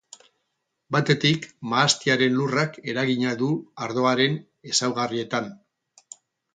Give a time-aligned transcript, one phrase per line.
[0.95, 3.53] Batetik, mahastiaren lurrak eragina du
[3.89, 4.43] ardoaren
[4.75, 5.57] ezaugarrietan.